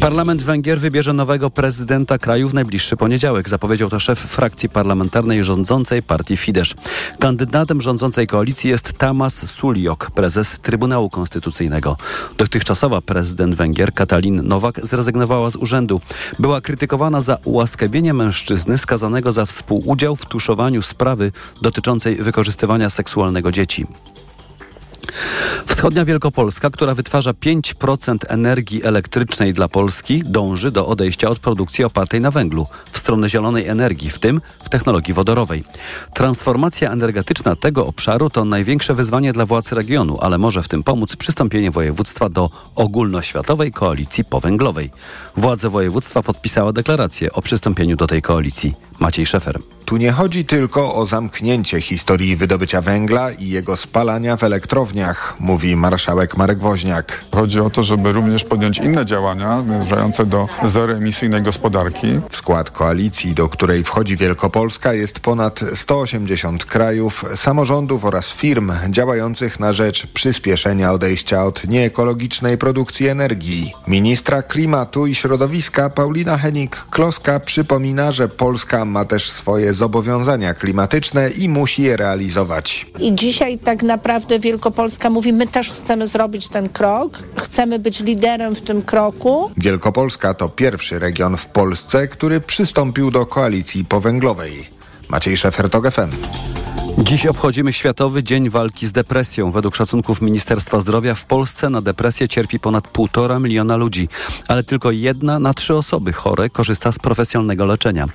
[0.00, 6.02] Parlament Węgier wybierze nowego prezydenta kraju w najbliższy poniedziałek, zapowiedział to szef frakcji parlamentarnej rządzącej
[6.02, 6.74] partii Fidesz.
[7.18, 11.96] Kandydatem rządzącej koalicji jest Tamas Suliok, prezes Trybunału Konstytucyjnego.
[12.38, 16.00] Dotychczasowa prezydent Węgier Katalin Nowak zrezygnowała z urzędu.
[16.38, 23.86] Była krytykowana za ułaskawienie mężczyzny skazanego za współudział w tuszowaniu sprawy dotyczącej wykorzystywania seksualnego dzieci.
[25.66, 32.20] Wschodnia Wielkopolska, która wytwarza 5% energii elektrycznej dla Polski, dąży do odejścia od produkcji opartej
[32.20, 35.64] na węglu w stronę zielonej energii, w tym w technologii wodorowej.
[36.14, 41.16] Transformacja energetyczna tego obszaru to największe wyzwanie dla władz regionu, ale może w tym pomóc
[41.16, 44.90] przystąpienie województwa do ogólnoświatowej koalicji powęglowej.
[45.36, 48.74] Władze województwa podpisała deklarację o przystąpieniu do tej koalicji.
[48.98, 49.58] Maciej Szefer.
[49.86, 55.76] Tu nie chodzi tylko o zamknięcie historii wydobycia węgla i jego spalania w elektrowniach, mówi
[55.76, 57.24] marszałek Marek Woźniak.
[57.34, 62.06] Chodzi o to, żeby również podjąć inne działania zmierzające do zeroemisyjnej gospodarki.
[62.30, 69.60] W skład koalicji, do której wchodzi Wielkopolska jest ponad 180 krajów, samorządów oraz firm działających
[69.60, 73.72] na rzecz przyspieszenia odejścia od nieekologicznej produkcji energii.
[73.88, 81.48] Ministra klimatu i środowiska Paulina Henik-Kloska przypomina, że Polska ma też swoje zobowiązania klimatyczne i
[81.48, 82.86] musi je realizować.
[82.98, 88.54] I dzisiaj tak naprawdę Wielkopolska mówi, my też chcemy zrobić ten krok, chcemy być liderem
[88.54, 89.50] w tym kroku.
[89.56, 94.75] Wielkopolska to pierwszy region w Polsce, który przystąpił do koalicji powęglowej.
[95.08, 96.10] Maciej Szefer, TOG FM.
[96.98, 99.52] Dziś obchodzimy Światowy Dzień Walki z Depresją.
[99.52, 104.08] Według szacunków Ministerstwa Zdrowia w Polsce na depresję cierpi ponad półtora miliona ludzi,
[104.48, 108.06] ale tylko jedna na trzy osoby chore korzysta z profesjonalnego leczenia.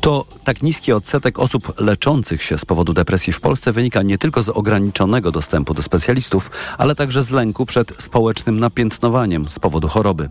[0.00, 4.42] To tak niski odsetek osób leczących się z powodu depresji w Polsce wynika nie tylko
[4.42, 10.28] z ograniczonego dostępu do specjalistów, ale także z lęku przed społecznym napiętnowaniem z powodu choroby.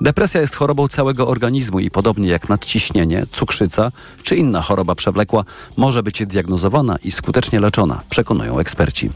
[0.00, 3.92] Depresja jest chorobą całego organizmu i podobnie jak nadciśnienie, cukrzyca
[4.22, 5.44] czy inna choroba przewlekła
[5.76, 9.10] może być diagnozowana i skutecznie leczona, przekonują eksperci.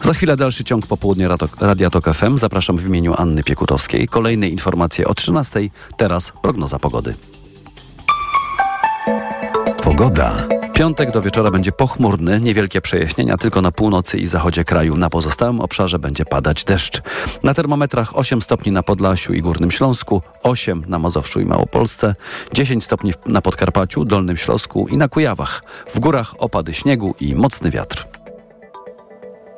[0.00, 2.38] Za chwilę dalszy ciąg popołudnia Radia Tok FM.
[2.38, 4.08] Zapraszam w imieniu Anny Piekutowskiej.
[4.08, 5.60] Kolejne informacje o 13.
[5.96, 7.14] Teraz prognoza pogody.
[9.82, 10.61] Pogoda.
[10.82, 14.96] Piątek do wieczora będzie pochmurny, niewielkie przejaśnienia tylko na północy i zachodzie kraju.
[14.96, 17.02] Na pozostałym obszarze będzie padać deszcz.
[17.42, 22.14] Na termometrach 8 stopni na Podlasiu i Górnym Śląsku, 8 na Mazowszu i Małopolsce,
[22.52, 25.62] 10 stopni na Podkarpaciu, Dolnym Śląsku i na Kujawach.
[25.94, 28.06] W górach opady śniegu i mocny wiatr.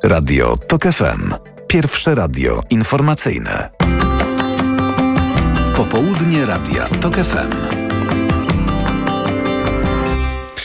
[0.03, 1.33] Radio TOK FM.
[1.67, 3.69] Pierwsze radio informacyjne.
[5.75, 7.84] Popołudnie Radia TOK FM.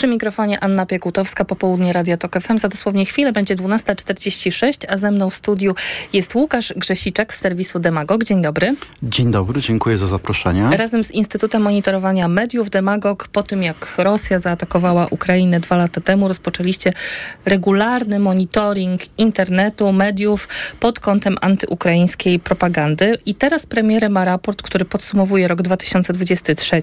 [0.00, 2.58] Przy mikrofonie Anna Piekutowska, popołudnie Radio Tok FM.
[2.58, 5.74] Za dosłownie chwilę będzie 12.46, a ze mną w studiu
[6.12, 8.24] jest Łukasz Grzesiczek z serwisu Demagog.
[8.24, 8.74] Dzień dobry.
[9.02, 10.76] Dzień dobry, dziękuję za zaproszenie.
[10.76, 16.28] Razem z Instytutem Monitorowania Mediów Demagog, po tym jak Rosja zaatakowała Ukrainę dwa lata temu,
[16.28, 16.92] rozpoczęliście
[17.44, 20.48] regularny monitoring internetu, mediów
[20.80, 23.16] pod kątem antyukraińskiej propagandy.
[23.26, 26.82] I teraz premierem ma raport, który podsumowuje rok 2023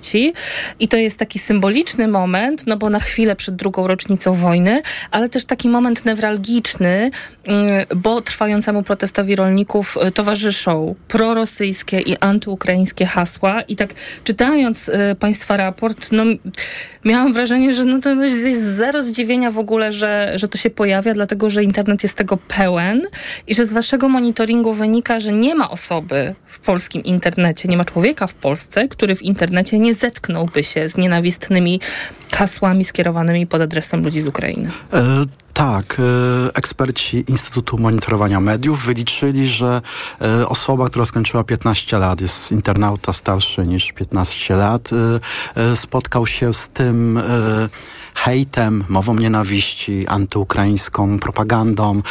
[0.79, 5.29] i to jest taki symboliczny moment, no bo na chwilę przed drugą rocznicą wojny, ale
[5.29, 7.11] też taki moment newralgiczny,
[7.45, 13.61] mm, bo trwającemu protestowi rolników y, towarzyszą prorosyjskie i antyukraińskie hasła.
[13.61, 13.93] I tak
[14.23, 16.23] czytając y, Państwa raport, no
[17.05, 21.13] miałam wrażenie, że no to jest zero zdziwienia w ogóle, że, że to się pojawia,
[21.13, 23.01] dlatego że internet jest tego pełen
[23.47, 27.85] i że z Waszego monitoringu wynika, że nie ma osoby w polskim internecie, nie ma
[27.85, 31.79] człowieka w Polsce, który w internecie nie zetknąłby się z nienawistnymi
[32.35, 34.71] hasłami skierowanymi pod adresem ludzi z Ukrainy.
[34.93, 35.23] E
[35.57, 36.03] tak, e,
[36.53, 39.81] eksperci Instytutu Monitorowania Mediów wyliczyli, że
[40.21, 44.89] e, osoba, która skończyła 15 lat, jest internauta starszy niż 15 lat,
[45.55, 47.19] e, spotkał się z tym
[48.15, 52.01] hejtem, mową nienawiści, antyukraińską propagandą,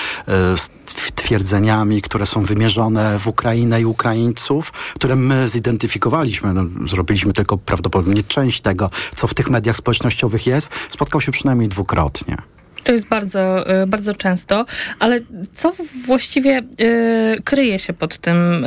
[1.26, 8.22] twierdzeniami, które są wymierzone w Ukrainę i Ukraińców, które my zidentyfikowaliśmy, no, zrobiliśmy tylko prawdopodobnie
[8.22, 12.55] część tego, co w tych mediach społecznościowych jest, spotkał się przynajmniej dwukrotnie.
[12.86, 14.66] To jest bardzo, y, bardzo często,
[14.98, 15.20] ale
[15.52, 15.72] co
[16.06, 18.64] właściwie y, kryje się pod tym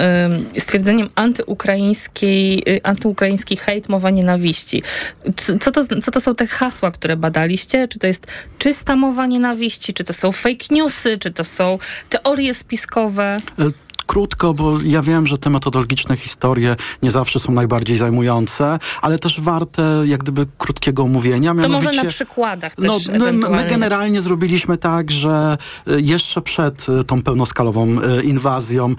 [0.55, 4.83] y, stwierdzeniem antyukraińskiej, antyukraiński hejt, mowa nienawiści?
[5.59, 7.87] Co to, co to są te hasła, które badaliście?
[7.87, 8.27] Czy to jest
[8.57, 9.93] czysta mowa nienawiści?
[9.93, 11.17] Czy to są fake newsy?
[11.17, 11.79] Czy to są
[12.09, 13.39] teorie spiskowe?
[14.09, 19.41] Krótko, bo ja wiem, że te metodologiczne historie nie zawsze są najbardziej zajmujące, ale też
[19.41, 21.55] warte jak gdyby krótkiego omówienia.
[21.55, 26.87] To może na przykładach no, też no, My generalnie zrobiliśmy tak, że e, jeszcze przed
[26.89, 28.95] e, tą pełnoskalową e, inwazją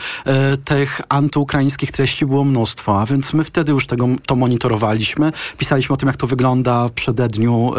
[0.64, 5.32] tych antyukraińskich treści było mnóstwo, a więc my wtedy już tego, to monitorowaliśmy.
[5.58, 7.72] Pisaliśmy o tym, jak to wygląda w przededniu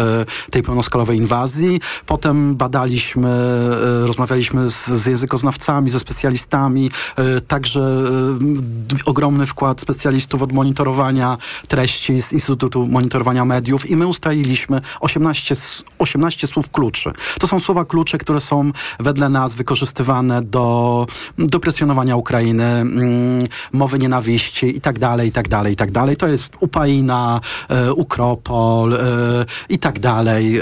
[0.52, 1.80] tej pełnoskalowej inwazji.
[2.06, 3.30] Potem badaliśmy,
[4.06, 6.92] rozmawialiśmy z, z językoznawcami, ze specjalistami,
[7.48, 14.82] także e, ogromny wkład specjalistów od monitorowania treści z Instytutu Monitorowania Mediów i my ustaliliśmy
[15.00, 15.56] 18,
[15.98, 17.12] 18 słów kluczy.
[17.40, 21.08] To są słowa klucze, które są wedle nas wykorzystywane do,
[21.38, 26.18] do presjonowania Ukrainy, mm, mowy nienawiści i tak dalej, i tak dalej, i tak dalej.
[26.18, 28.98] To jest Upaina, e, Ukropol
[29.70, 30.62] i tak dalej,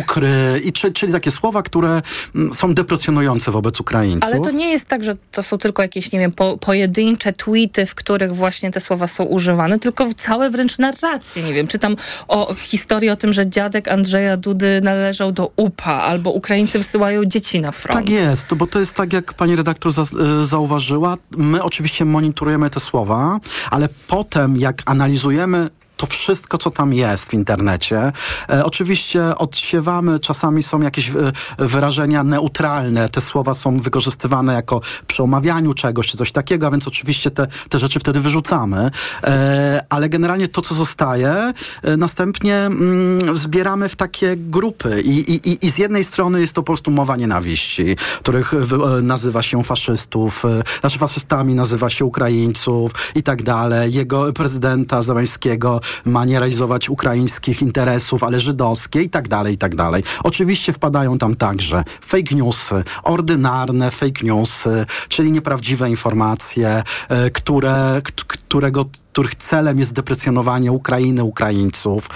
[0.00, 2.02] Ukry, i, czyli takie słowa, które
[2.34, 4.24] mm, są depresjonujące wobec Ukraińców.
[4.24, 7.86] Ale to nie jest tak, że to są tylko jakieś, nie wiem, po, pojedyncze tweety,
[7.86, 11.42] w których właśnie te słowa są używane, tylko całe wręcz narracje.
[11.42, 11.96] Nie wiem, czytam
[12.28, 17.60] o historii o tym, że dziadek Andrzeja Dudy należał do UPA, albo Ukraińcy wysyłają dzieci
[17.60, 18.00] na front.
[18.00, 21.16] Tak jest, bo to jest tak, jak pani redaktor za, y, zauważyła.
[21.36, 23.38] My oczywiście monitorujemy te słowa,
[23.70, 25.70] ale potem jak analizujemy
[26.02, 28.12] to wszystko, co tam jest w internecie.
[28.50, 31.12] E, oczywiście odsiewamy, czasami są jakieś e,
[31.58, 36.88] wyrażenia neutralne, te słowa są wykorzystywane jako przy omawianiu czegoś, czy coś takiego, a więc
[36.88, 38.90] oczywiście te, te rzeczy wtedy wyrzucamy.
[39.24, 45.66] E, ale generalnie to, co zostaje, e, następnie mm, zbieramy w takie grupy I, i,
[45.66, 50.42] i, z jednej strony jest to po prostu mowa nienawiści, których e, nazywa się faszystów,
[50.80, 53.92] znaczy faszystami nazywa się Ukraińców i tak dalej.
[53.92, 59.74] Jego prezydenta Zeleńskiego ma nie realizować ukraińskich interesów, ale żydowskie i tak dalej, i tak
[59.74, 60.02] dalej.
[60.24, 68.84] Oczywiście wpadają tam także fake newsy, ordynarne fake newsy, czyli nieprawdziwe informacje, e, które, którego,
[69.12, 72.08] których celem jest deprecjonowanie Ukrainy, Ukraińców.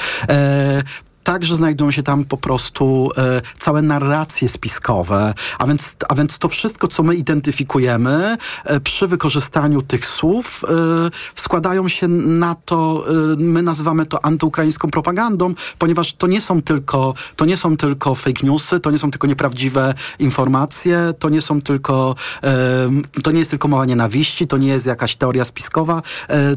[1.27, 6.49] Także znajdują się tam po prostu e, całe narracje spiskowe, a więc, a więc to
[6.49, 13.13] wszystko, co my identyfikujemy e, przy wykorzystaniu tych słów, e, składają się na to, e,
[13.39, 18.47] my nazywamy to antyukraińską propagandą, ponieważ to nie są tylko, to nie są tylko fake
[18.47, 23.51] newsy, to nie są tylko nieprawdziwe informacje, to nie są tylko, e, to nie jest
[23.51, 26.57] tylko mowa nienawiści, to nie jest jakaś teoria spiskowa, e,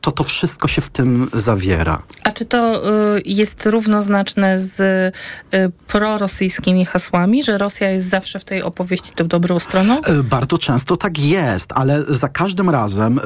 [0.00, 2.02] to, to wszystko się w tym zawiera.
[2.24, 4.80] A czy to y, jest równoznaczne z
[5.54, 10.00] y, prorosyjskimi hasłami, że Rosja jest zawsze w tej opowieści tą dobrą stroną?
[10.00, 13.20] E, Bardzo często tak jest, ale za każdym razem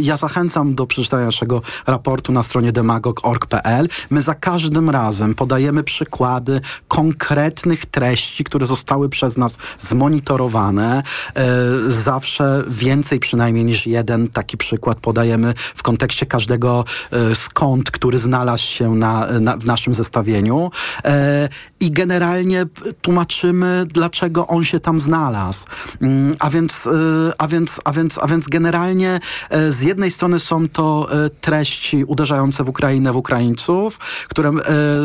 [0.00, 3.88] ja zachęcam do przeczytania naszego raportu na stronie demagog.org.pl.
[4.10, 11.02] My za każdym razem podajemy przykłady konkretnych treści, które zostały przez nas zmonitorowane.
[11.34, 11.42] E,
[11.88, 18.66] Zawsze więcej przynajmniej niż jeden taki przykład podajemy w kontekście każdego e, skąd, który znalazł
[18.66, 20.70] się na, na, w naszym zestawieniu.
[21.04, 21.48] E,
[21.80, 22.64] I generalnie
[23.02, 25.66] tłumaczymy, dlaczego on się tam znalazł.
[26.00, 26.90] Mm, A więc, e,
[27.38, 29.20] a więc, a więc, a więc generalnie
[29.68, 31.08] z jednej strony są to
[31.40, 34.50] treści uderzające w Ukrainę, w Ukraińców, które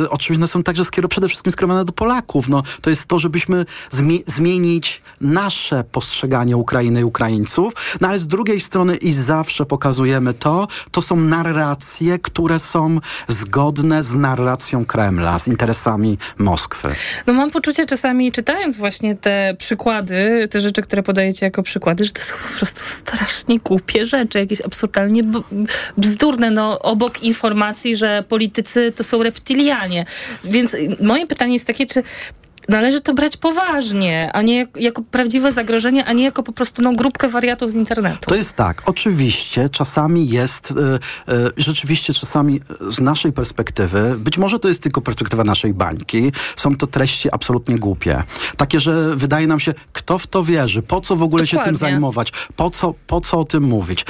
[0.09, 2.49] oczywiście są także skierowane, przede wszystkim skierowane do Polaków.
[2.49, 8.27] No, to jest to, żebyśmy zmi- zmienić nasze postrzeganie Ukrainy i Ukraińców, no ale z
[8.27, 15.39] drugiej strony i zawsze pokazujemy to, to są narracje, które są zgodne z narracją Kremla,
[15.39, 16.87] z interesami Moskwy.
[17.27, 22.11] No mam poczucie czasami, czytając właśnie te przykłady, te rzeczy, które podajecie jako przykłady, że
[22.11, 25.23] to są po prostu strasznie głupie rzeczy, jakieś absurdalnie
[25.97, 30.05] bzdurne, no obok informacji, że politycy to są reptilianie.
[30.43, 32.03] Więc moje pytanie jest takie, czy
[32.69, 36.81] należy to brać poważnie, a nie jak, jako prawdziwe zagrożenie, a nie jako po prostu
[36.81, 38.19] no, grupkę wariatów z internetu.
[38.21, 44.59] To jest tak, oczywiście czasami jest, e, e, rzeczywiście czasami z naszej perspektywy, być może
[44.59, 48.23] to jest tylko perspektywa naszej bańki, są to treści absolutnie głupie.
[48.57, 51.57] Takie, że wydaje nam się, kto w to wierzy, po co w ogóle się tym
[51.57, 51.79] Dokładnie.
[51.79, 54.05] zajmować, po co, po co o tym mówić.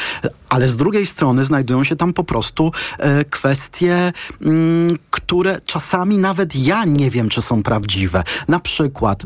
[0.50, 6.56] Ale z drugiej strony znajdują się tam po prostu e, kwestie, mm, które czasami nawet
[6.56, 8.24] ja nie wiem, czy są prawdziwe.
[8.48, 9.24] Na przykład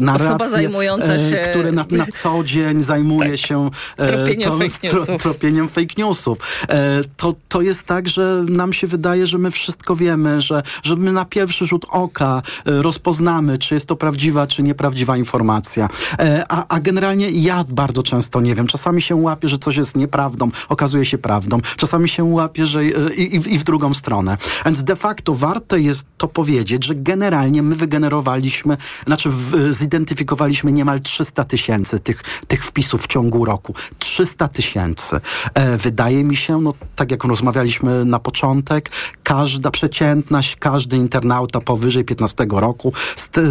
[0.51, 5.21] zajmująca e, które na, na co dzień zajmuje się e, Tropieniem fake newsów.
[5.21, 6.37] tropieniem fake newsów.
[6.69, 10.95] E, to, to jest tak, że nam się wydaje, że my wszystko wiemy, że, że
[10.95, 15.89] my na pierwszy rzut oka e, rozpoznamy, czy jest to prawdziwa, czy nieprawdziwa informacja.
[16.19, 18.67] E, a, a generalnie ja bardzo często nie wiem.
[18.67, 21.59] Czasami się łapię, że coś jest nieprawdą, okazuje się prawdą.
[21.77, 22.83] Czasami się łapię, że e,
[23.15, 24.37] i, i, i w drugą stronę.
[24.65, 28.77] Więc de facto warto jest to powiedzieć, że generalnie my wygenerowaliśmy,
[29.09, 33.73] znaczy w, zidentyfikowaliśmy niemal 300 tysięcy tych, tych wpisów w ciągu roku.
[33.99, 35.21] 300 tysięcy.
[35.53, 38.89] E, wydaje mi się, no tak jak rozmawialiśmy na początek,
[39.23, 42.93] każda przeciętność, każdy internauta powyżej 15 roku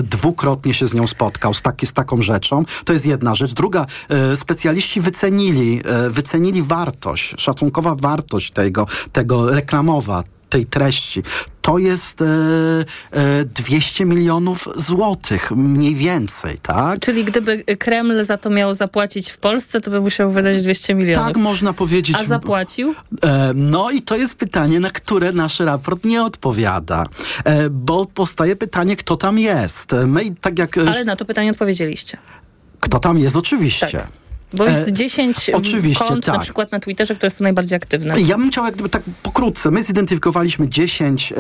[0.03, 2.65] dwukrotnie się z nią spotkał, z, taki, z taką rzeczą.
[2.85, 3.55] To jest jedna rzecz.
[3.55, 11.23] Druga, e, specjaliści wycenili, e, wycenili wartość, szacunkowa wartość tego, tego reklamowa, tej treści.
[11.63, 12.25] To jest e,
[13.13, 17.01] e, 200 milionów złotych, mniej więcej, tak?
[17.01, 21.27] Czyli gdyby Kreml za to miał zapłacić w Polsce, to by musiał wydać 200 milionów.
[21.27, 22.17] Tak można powiedzieć.
[22.21, 22.95] A zapłacił?
[23.25, 27.07] E, No i to jest pytanie, na które nasz raport nie odpowiada.
[27.45, 29.93] E, Bo powstaje pytanie, kto tam jest.
[29.93, 30.79] E, My, tak jak...
[30.79, 32.19] e, Ale na to pytanie odpowiedzieliście.
[32.81, 34.07] Kto tam jest, oczywiście.
[34.55, 36.43] Bo jest E, 10 oczywiście, kont na tak.
[36.43, 38.21] przykład na Twitterze, które są najbardziej aktywne.
[38.21, 39.71] Ja bym chciał jak gdyby tak pokrótce.
[39.71, 41.37] My zidentyfikowaliśmy 10 e,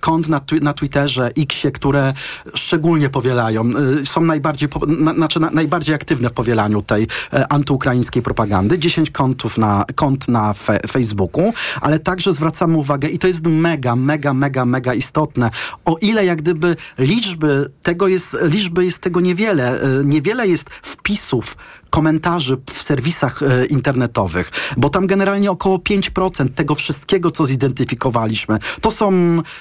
[0.00, 2.12] kont na, twi- na Twitterze, Xie, które
[2.54, 3.62] szczególnie powielają,
[4.02, 8.78] e, są najbardziej, po, na, znaczy na, najbardziej aktywne w powielaniu tej e, antyukraińskiej propagandy.
[8.78, 13.96] 10 kontów na, kont na fe, Facebooku, ale także zwracamy uwagę i to jest mega,
[13.96, 15.50] mega, mega, mega istotne.
[15.84, 19.80] O ile jak gdyby liczby tego jest, liczby jest tego niewiele.
[19.82, 21.56] E, niewiele jest wpisów,
[21.90, 28.58] komentarzy komentarzy w serwisach e, internetowych, bo tam generalnie około 5% tego wszystkiego, co zidentyfikowaliśmy,
[28.80, 29.12] to są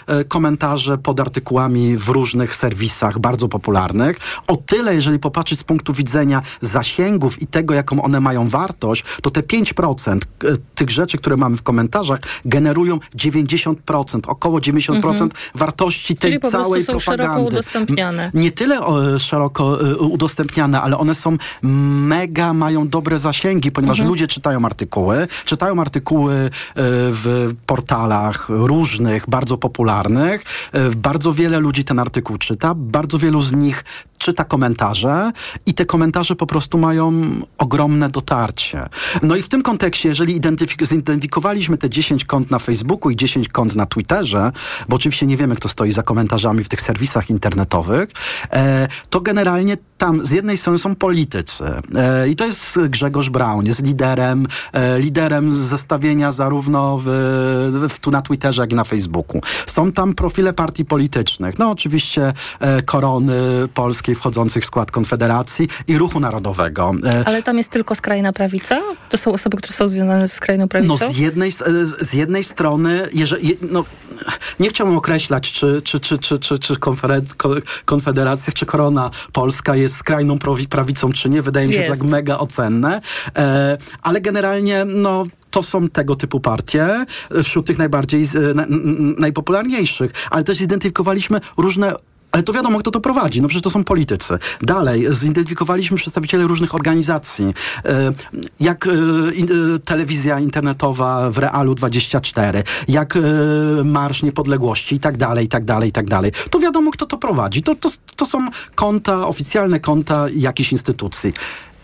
[0.08, 4.18] e, komentarze pod artykułami w różnych serwisach bardzo popularnych.
[4.48, 9.30] O tyle, jeżeli popatrzeć z punktu widzenia zasięgów i tego, jaką one mają wartość, to
[9.30, 10.20] te 5% e,
[10.76, 15.30] tych rzeczy, które mamy w komentarzach, generują 90%, około 90% Mhm.
[15.56, 17.48] wartości tej Czyli po całej są szeroko propagandy.
[17.48, 18.32] udostępniane.
[18.34, 18.80] Nie tyle
[19.20, 24.10] szeroko udostępniane, ale one są mega, mają dobre zasięgi, ponieważ Mhm.
[24.10, 30.42] ludzie czytają artykuły, czytają artykuły y, w portalach różnych, bardzo popularnych.
[30.76, 33.84] Y, Bardzo wiele ludzi ten artykuł czyta, bardzo wielu z nich
[34.20, 35.32] czyta komentarze
[35.66, 38.86] i te komentarze po prostu mają ogromne dotarcie.
[39.22, 43.50] No i w tym kontekście, jeżeli identyfik- zidentyfikowaliśmy te 10 kont na Facebooku i 10
[43.50, 44.52] kont na Twitterze,
[44.90, 48.10] bo oczywiście nie wiemy, kto stoi za komentarzami w tych serwisach internetowych,
[48.54, 51.64] e, to generalnie tam z jednej strony są politycy
[51.96, 57.08] e, i to jest Grzegorz Braun, jest liderem, e, liderem zestawienia zarówno w,
[57.90, 59.42] w, tu na Twitterze, jak i na Facebooku.
[59.66, 63.68] Są tam profile partii politycznych, no oczywiście e, korony
[64.10, 66.92] polskiej wchodzących w skład Konfederacji i Ruchu Narodowego.
[67.06, 68.80] E, Ale tam jest tylko skrajna prawica?
[69.10, 70.98] To są osoby, które są związane ze skrajną prawicą?
[71.08, 71.62] no z jednej, z
[72.02, 73.86] z jednej strony, jeżeli, je- no,
[74.60, 76.76] nie chciałbym określać, czy, czy, czy, czy, czy, czy
[77.86, 81.42] Konfederacja, czy Korona Polska jest skrajną prawi- prawicą, czy nie.
[81.42, 82.02] Wydaje mi się to Jest.
[82.02, 83.02] tak mega ocenne.
[83.38, 88.26] E, ale generalnie, no, to są tego typu partie, e, wśród tych najbardziej,
[89.18, 90.12] najpopularniejszych.
[90.32, 91.94] Ale też zidentyfikowaliśmy różne
[92.32, 93.42] ale to wiadomo, kto to prowadzi.
[93.42, 94.40] No przecież to są politycy.
[94.62, 97.54] Dalej, zidentyfikowaliśmy przedstawicieli różnych organizacji,
[97.86, 98.14] e,
[98.60, 103.18] jak e, e, telewizja internetowa w Realu 24, jak
[103.84, 106.32] Marsz Niepodległości i tak dalej, i tak dalej, i tak dalej.
[106.52, 107.64] To wiadomo, kto to prowadzi.
[107.64, 111.34] To, to, to są konta, oficjalne konta jakichś instytucji.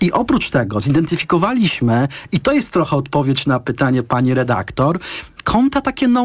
[0.01, 4.99] I oprócz tego zidentyfikowaliśmy, i to jest trochę odpowiedź na pytanie pani redaktor,
[5.43, 6.13] konta takie no